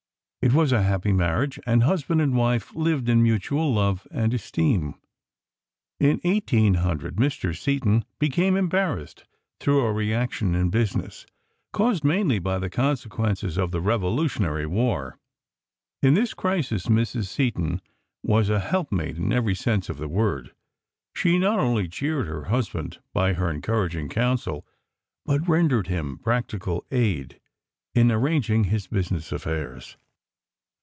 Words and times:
It 0.43 0.53
was 0.53 0.71
a 0.71 0.81
happy 0.81 1.13
marriage, 1.13 1.59
and 1.67 1.83
husband 1.83 2.19
and 2.19 2.35
wife 2.35 2.73
lived 2.73 3.07
in 3.09 3.21
mutual 3.21 3.75
love 3.75 4.07
and 4.09 4.33
esteem. 4.33 4.95
In 5.99 6.19
1800 6.23 7.17
Mr. 7.17 7.55
Seton 7.55 8.03
became 8.17 8.57
embarrassed 8.57 9.25
through 9.59 9.85
a 9.85 9.93
reaction 9.93 10.55
in 10.55 10.71
business, 10.71 11.27
caused 11.71 12.03
mainly 12.03 12.39
by 12.39 12.57
the 12.57 12.71
consequences 12.71 13.55
of 13.59 13.69
the 13.69 13.81
Revolutionary 13.81 14.65
war. 14.65 15.19
In 16.01 16.15
this 16.15 16.33
crisis 16.33 16.87
Mrs. 16.87 17.25
Seton 17.27 17.79
was 18.23 18.49
a 18.49 18.57
help 18.59 18.91
mate 18.91 19.17
in 19.17 19.31
every 19.31 19.53
sense 19.53 19.89
of 19.89 19.97
the 19.99 20.07
word. 20.07 20.55
She 21.13 21.37
not 21.37 21.59
only 21.59 21.87
cheered 21.87 22.25
her 22.25 22.45
husband 22.45 22.97
by 23.13 23.33
her 23.33 23.51
encouraging 23.51 24.09
counsel, 24.09 24.65
but 25.23 25.47
rendered 25.47 25.85
him 25.85 26.17
practical 26.17 26.83
aid 26.89 27.39
in 27.93 28.11
arranging 28.11 28.63
his 28.63 28.87
business 28.87 29.31
affairs. 29.31 29.97